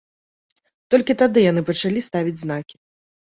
[0.95, 2.75] Толькі тады яны пачалі ставіць знакі.